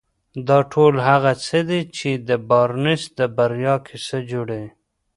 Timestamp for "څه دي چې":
1.45-2.09